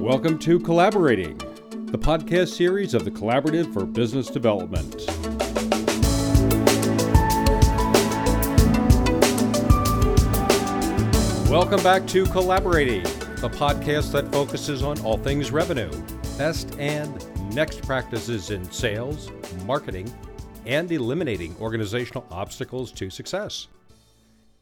[0.00, 5.04] Welcome to Collaborating, the podcast series of the Collaborative for Business Development.
[11.50, 15.90] Welcome back to Collaborating, the podcast that focuses on all things revenue,
[16.38, 19.30] best and next practices in sales,
[19.66, 20.10] marketing,
[20.64, 23.68] and eliminating organizational obstacles to success.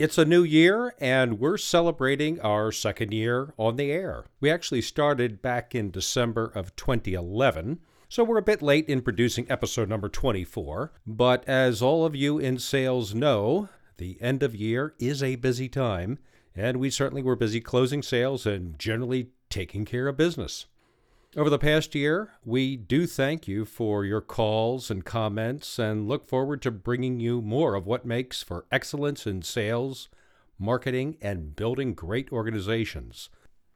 [0.03, 4.25] It's a new year, and we're celebrating our second year on the air.
[4.40, 9.46] We actually started back in December of 2011, so we're a bit late in producing
[9.49, 10.91] episode number 24.
[11.07, 13.68] But as all of you in sales know,
[13.99, 16.19] the end of year is a busy time,
[16.57, 20.66] and we certainly were busy closing sales and generally taking care of business.
[21.35, 26.29] Over the past year, we do thank you for your calls and comments and look
[26.29, 30.11] forward to bringing you more of what makes for excellence in sales,
[30.58, 33.31] marketing, and building great organizations.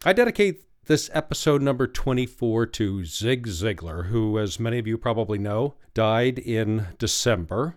[0.04, 5.38] I dedicate this episode number 24 to Zig Ziglar, who, as many of you probably
[5.38, 7.76] know, died in December.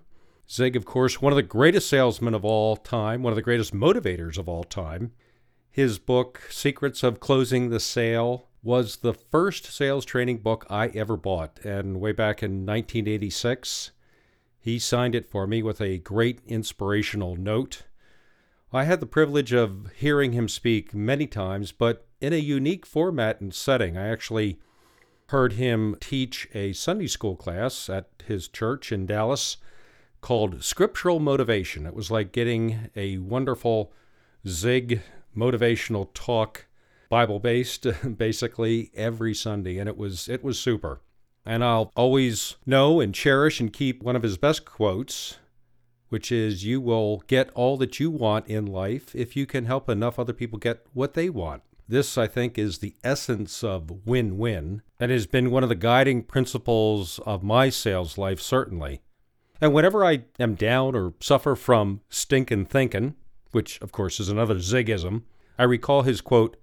[0.51, 3.73] Zig, of course, one of the greatest salesmen of all time, one of the greatest
[3.73, 5.13] motivators of all time.
[5.71, 11.15] His book, Secrets of Closing the Sale, was the first sales training book I ever
[11.15, 11.59] bought.
[11.63, 13.91] And way back in 1986,
[14.59, 17.83] he signed it for me with a great inspirational note.
[18.71, 23.41] I had the privilege of hearing him speak many times, but in a unique format
[23.41, 23.97] and setting.
[23.97, 24.59] I actually
[25.29, 29.57] heard him teach a Sunday school class at his church in Dallas
[30.21, 31.85] called Scriptural Motivation.
[31.85, 33.93] It was like getting a wonderful
[34.47, 35.01] Zig
[35.35, 36.65] motivational talk
[37.09, 41.01] Bible based basically every Sunday, and it was it was super.
[41.45, 45.39] And I'll always know and cherish and keep one of his best quotes,
[46.09, 49.89] which is You will get all that you want in life if you can help
[49.89, 51.63] enough other people get what they want.
[51.87, 55.75] This, I think, is the essence of win win and has been one of the
[55.75, 59.01] guiding principles of my sales life, certainly.
[59.59, 63.15] And whenever I am down or suffer from stinkin' thinking,
[63.51, 65.23] which of course is another zigism,
[65.57, 66.57] I recall his quote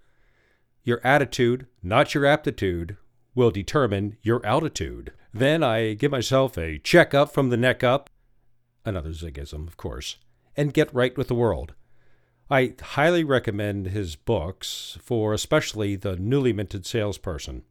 [0.86, 2.96] your attitude, not your aptitude,
[3.34, 5.12] will determine your altitude.
[5.34, 8.08] Then I give myself a check up from the neck up,
[8.84, 10.16] another zigism, of course,
[10.56, 11.74] and get right with the world.
[12.48, 17.64] I highly recommend his books for especially the newly minted salesperson.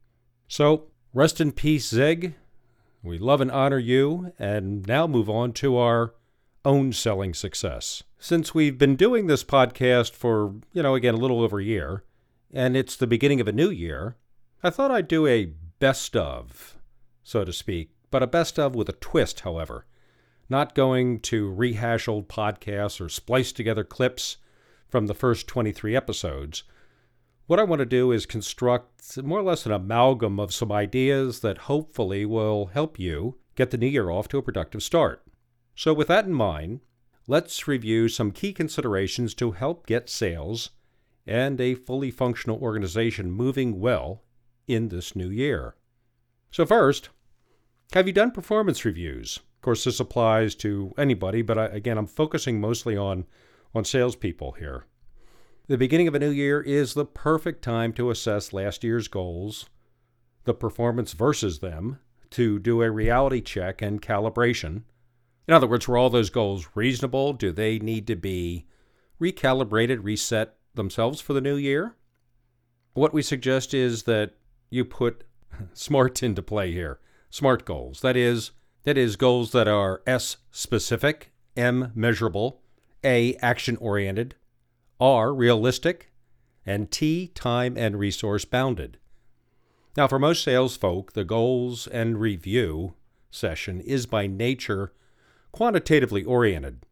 [0.49, 2.35] So, rest in peace, Zig.
[3.01, 6.13] We love and honor you, and now move on to our
[6.65, 8.03] own selling success.
[8.19, 12.03] Since we've been doing this podcast for, you know, again, a little over a year,
[12.55, 14.15] and it's the beginning of a new year,
[14.63, 16.77] I thought I'd do a best of,
[17.21, 19.85] so to speak, but a best of with a twist, however.
[20.47, 24.37] Not going to rehash old podcasts or splice together clips
[24.87, 26.63] from the first 23 episodes.
[27.47, 31.41] What I want to do is construct more or less an amalgam of some ideas
[31.41, 35.23] that hopefully will help you get the new year off to a productive start.
[35.75, 36.79] So, with that in mind,
[37.27, 40.69] let's review some key considerations to help get sales
[41.27, 44.23] and a fully functional organization moving well
[44.67, 45.75] in this new year.
[46.51, 47.09] So, first,
[47.93, 49.37] have you done performance reviews?
[49.37, 53.25] Of course, this applies to anybody, but I, again, I'm focusing mostly on,
[53.73, 54.85] on salespeople here.
[55.67, 59.67] The beginning of a new year is the perfect time to assess last year's goals,
[60.43, 61.99] the performance versus them,
[62.31, 64.83] to do a reality check and calibration.
[65.47, 67.33] In other words, were all those goals reasonable?
[67.33, 68.65] Do they need to be
[69.19, 71.95] recalibrated, reset, themselves for the new year.
[72.93, 74.35] What we suggest is that
[74.69, 75.23] you put
[75.73, 76.99] SMART into play here.
[77.29, 78.01] SMART goals.
[78.01, 78.51] That is,
[78.83, 82.61] that is goals that are S specific, M measurable,
[83.03, 84.35] A action oriented,
[84.99, 86.11] R realistic,
[86.65, 88.97] and T time and resource bounded.
[89.97, 92.95] Now, for most sales folk, the goals and review
[93.31, 94.93] session is by nature
[95.51, 96.85] quantitatively oriented.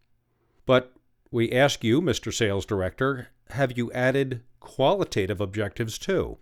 [1.34, 2.32] We ask you, Mr.
[2.32, 6.38] Sales Director, have you added qualitative objectives too?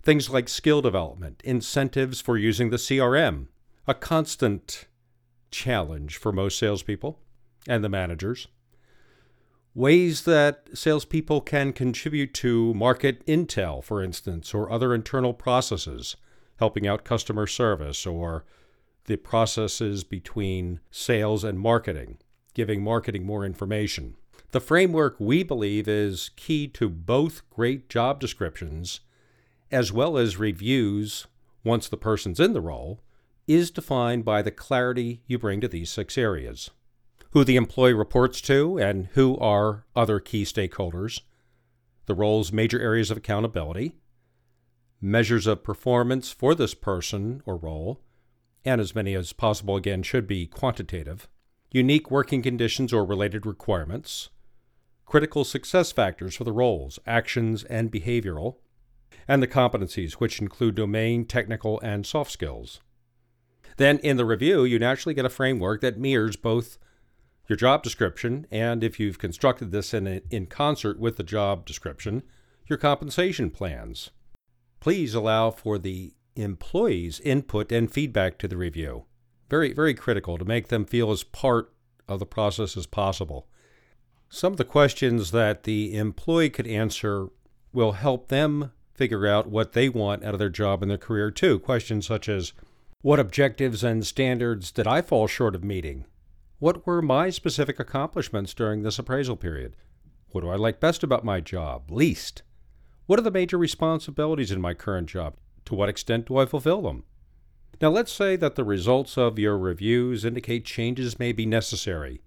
[0.00, 3.48] Things like skill development, incentives for using the CRM,
[3.84, 4.86] a constant
[5.50, 7.18] challenge for most salespeople
[7.66, 8.46] and the managers.
[9.74, 16.14] Ways that salespeople can contribute to market intel, for instance, or other internal processes,
[16.60, 18.44] helping out customer service, or
[19.06, 22.18] the processes between sales and marketing,
[22.56, 24.16] giving marketing more information.
[24.52, 29.00] The framework we believe is key to both great job descriptions
[29.70, 31.26] as well as reviews
[31.62, 33.02] once the person's in the role
[33.46, 36.70] is defined by the clarity you bring to these six areas.
[37.36, 41.20] who the employee reports to and who are other key stakeholders,
[42.06, 43.94] the role's major areas of accountability,
[45.02, 48.00] measures of performance for this person or role,
[48.64, 51.28] and as many as possible again should be quantitative,
[51.70, 54.30] unique working conditions or related requirements,
[55.04, 58.56] critical success factors for the roles, actions, and behavioral,
[59.28, 62.80] and the competencies, which include domain, technical, and soft skills.
[63.76, 66.78] Then in the review, you naturally get a framework that mirrors both
[67.48, 72.22] your job description and, if you've constructed this in, in concert with the job description,
[72.66, 74.10] your compensation plans.
[74.80, 79.04] Please allow for the employees' input and feedback to the review.
[79.48, 81.72] Very, very critical to make them feel as part
[82.08, 83.46] of the process as possible.
[84.28, 87.28] Some of the questions that the employee could answer
[87.72, 91.30] will help them figure out what they want out of their job and their career,
[91.30, 91.58] too.
[91.58, 92.52] Questions such as
[93.02, 96.06] What objectives and standards did I fall short of meeting?
[96.58, 99.76] What were my specific accomplishments during this appraisal period?
[100.30, 101.90] What do I like best about my job?
[101.90, 102.42] Least?
[103.06, 105.34] What are the major responsibilities in my current job?
[105.66, 107.04] To what extent do I fulfill them?
[107.80, 112.22] Now, let's say that the results of your reviews indicate changes may be necessary,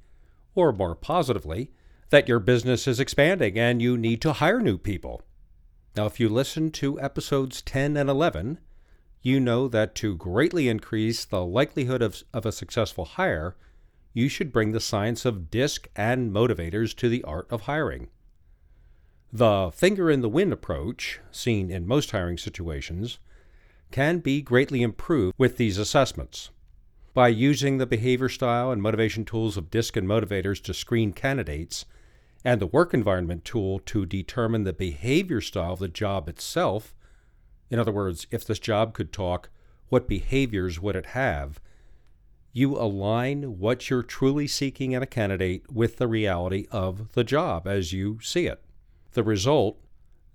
[0.53, 1.71] or more positively,
[2.11, 5.23] that your business is expanding and you need to hire new people.
[5.95, 8.59] Now, if you listen to episodes 10 and 11,
[9.21, 13.55] you know that to greatly increase the likelihood of, of a successful hire,
[14.13, 18.09] you should bring the science of DISC and motivators to the art of hiring.
[19.31, 23.19] The finger in the wind approach, seen in most hiring situations,
[23.91, 26.49] can be greatly improved with these assessments.
[27.13, 31.85] By using the behavior style and motivation tools of DISC and motivators to screen candidates,
[32.45, 36.95] and the work environment tool to determine the behavior style of the job itself,
[37.69, 39.49] in other words, if this job could talk,
[39.89, 41.59] what behaviors would it have?
[42.51, 47.67] You align what you're truly seeking in a candidate with the reality of the job
[47.67, 48.63] as you see it.
[49.11, 49.79] The result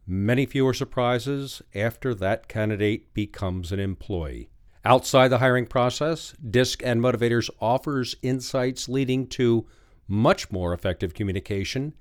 [0.06, 4.48] many fewer surprises after that candidate becomes an employee.
[4.84, 9.66] Outside the hiring process, DISC and Motivators offers insights leading to
[10.06, 11.94] much more effective communication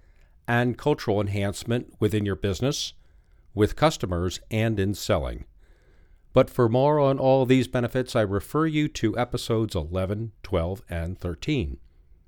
[0.47, 2.93] and cultural enhancement within your business,
[3.53, 5.45] with customers, and in selling.
[6.33, 11.17] But for more on all these benefits, I refer you to episodes 11, 12, and
[11.17, 11.77] 13.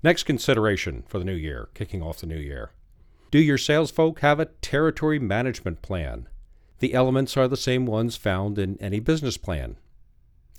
[0.04, 2.72] Next consideration for the new year, kicking off the new year.
[3.32, 6.30] Do your sales folk have a territory management plan?
[6.80, 9.78] The elements are the same ones found in any business plan.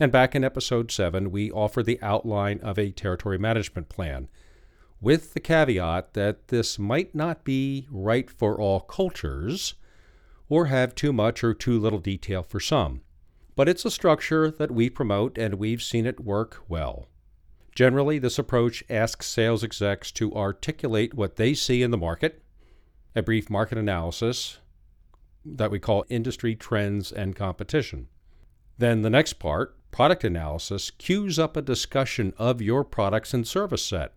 [0.01, 4.29] And back in episode 7, we offer the outline of a territory management plan,
[5.01, 9.75] with the caveat that this might not be right for all cultures
[10.49, 13.01] or have too much or too little detail for some.
[13.55, 17.09] But it's a structure that we promote and we've seen it work well.
[17.75, 22.43] Generally, this approach asks sales execs to articulate what they see in the market
[23.17, 24.59] a brief market analysis
[25.43, 28.09] that we call industry trends and competition.
[28.77, 33.83] Then the next part, product analysis, cues up a discussion of your products and service
[33.83, 34.13] set.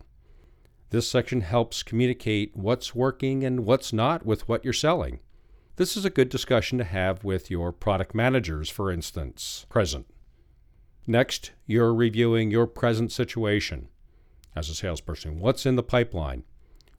[0.90, 5.22] This section helps communicate what's working and what's not with what you're selling.
[5.78, 10.08] This is a good discussion to have with your product managers, for instance, present.
[11.08, 13.88] Next, you're reviewing your present situation
[14.58, 15.40] as a salesperson.
[15.40, 16.44] What's in the pipeline?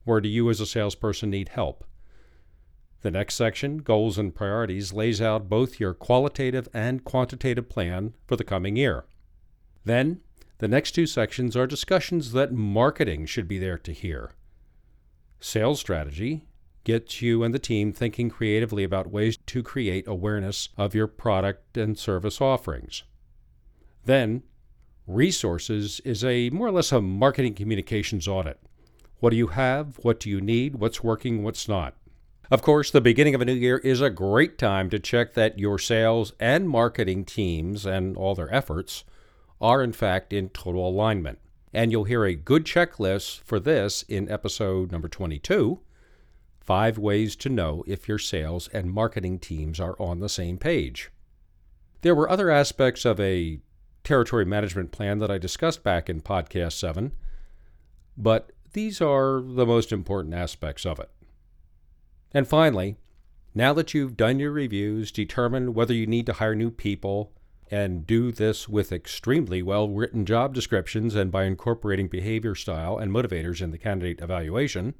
[0.04, 1.84] Where do you, as a salesperson, need help?
[3.02, 8.36] The next section, Goals and Priorities, lays out both your qualitative and quantitative plan for
[8.36, 9.04] the coming year.
[9.84, 10.20] Then,
[10.58, 14.32] the next two sections are discussions that marketing should be there to hear.
[15.40, 16.44] Sales strategy
[16.84, 21.78] gets you and the team thinking creatively about ways to create awareness of your product
[21.78, 23.04] and service offerings.
[24.04, 24.42] Then,
[25.06, 28.60] resources is a more or less a marketing communications audit.
[29.20, 29.98] What do you have?
[30.02, 30.76] What do you need?
[30.76, 31.42] What's working?
[31.42, 31.94] What's not?
[32.50, 35.60] Of course, the beginning of a new year is a great time to check that
[35.60, 39.04] your sales and marketing teams and all their efforts
[39.60, 41.38] are, in fact, in total alignment.
[41.72, 45.78] And you'll hear a good checklist for this in episode number 22
[46.58, 51.10] Five Ways to Know If Your Sales and Marketing Teams Are on the Same Page.
[52.02, 53.60] There were other aspects of a
[54.02, 57.12] territory management plan that I discussed back in podcast 7,
[58.16, 61.10] but these are the most important aspects of it.
[62.32, 62.96] And finally,
[63.54, 67.32] now that you've done your reviews, determined whether you need to hire new people,
[67.70, 73.12] and do this with extremely well written job descriptions and by incorporating behavior style and
[73.12, 74.94] motivators in the candidate evaluation,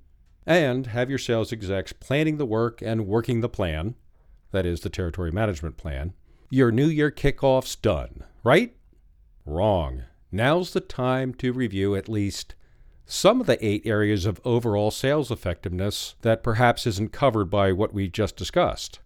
[0.47, 3.95] and have your sales execs planning the work and working the plan
[4.53, 6.13] that is, the territory management plan
[6.53, 8.75] your new year kickoff's done, right?
[9.47, 10.03] Wrong.
[10.33, 12.57] Now's the time to review at least
[13.11, 17.93] some of the eight areas of overall sales effectiveness that perhaps isn't covered by what
[17.93, 19.01] we just discussed.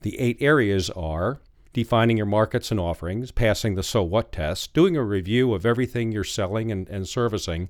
[0.00, 1.40] The eight areas are
[1.74, 6.10] defining your markets and offerings, passing the so what test, doing a review of everything
[6.10, 7.68] you're selling and, and servicing,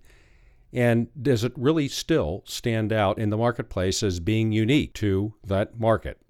[0.72, 5.80] and does it really still stand out in the marketplace as being unique to that
[5.80, 6.20] market?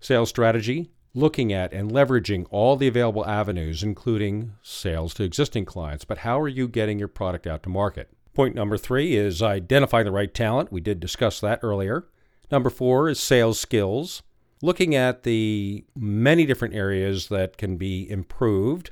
[0.00, 6.04] Sales strategy, looking at and leveraging all the available avenues, including sales to existing clients,
[6.04, 8.10] but how are you getting your product out to market?
[8.36, 10.70] Point number three is identify the right talent.
[10.70, 12.06] We did discuss that earlier.
[12.50, 14.22] Number four is sales skills,
[14.60, 18.90] looking at the many different areas that can be improved.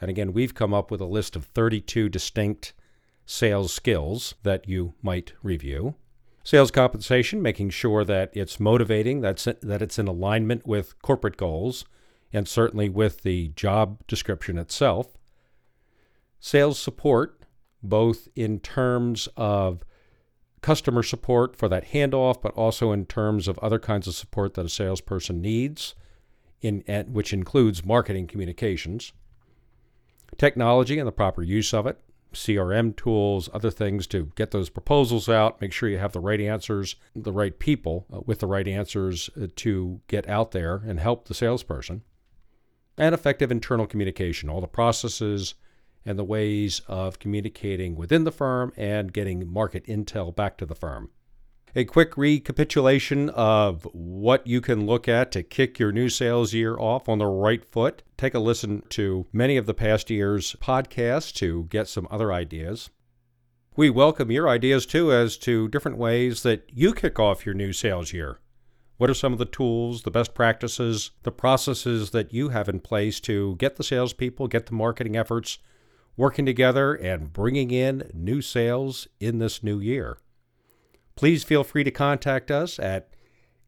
[0.00, 2.72] And again, we've come up with a list of 32 distinct
[3.26, 5.94] sales skills that you might review.
[6.42, 11.84] Sales compensation, making sure that it's motivating, that's, that it's in alignment with corporate goals,
[12.32, 15.08] and certainly with the job description itself.
[16.40, 17.37] Sales support,
[17.82, 19.84] both in terms of
[20.60, 24.66] customer support for that handoff, but also in terms of other kinds of support that
[24.66, 25.94] a salesperson needs,
[26.60, 29.12] in, which includes marketing communications.
[30.36, 32.00] Technology and the proper use of it,
[32.34, 36.40] CRM tools, other things to get those proposals out, make sure you have the right
[36.40, 41.00] answers, the right people uh, with the right answers uh, to get out there and
[41.00, 42.02] help the salesperson.
[42.98, 45.54] And effective internal communication, all the processes
[46.08, 50.74] and the ways of communicating within the firm and getting market intel back to the
[50.74, 51.10] firm.
[51.76, 56.78] A quick recapitulation of what you can look at to kick your new sales year
[56.78, 58.02] off on the right foot.
[58.16, 62.88] Take a listen to many of the past year's podcasts to get some other ideas.
[63.76, 67.74] We welcome your ideas too as to different ways that you kick off your new
[67.74, 68.40] sales year.
[68.96, 72.80] What are some of the tools, the best practices, the processes that you have in
[72.80, 75.58] place to get the salespeople, get the marketing efforts
[76.18, 80.18] working together and bringing in new sales in this new year?
[81.16, 83.08] Please feel free to contact us at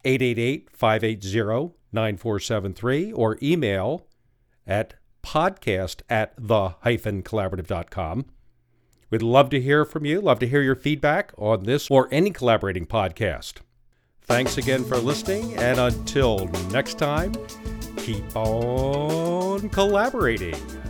[0.05, 4.05] 888 580 9473 or email
[4.67, 4.93] at
[5.23, 8.25] podcast at the hyphen collaborative.com.
[9.09, 12.31] We'd love to hear from you, love to hear your feedback on this or any
[12.31, 13.55] collaborating podcast.
[14.21, 17.33] Thanks again for listening, and until next time,
[17.97, 20.80] keep on collaborating.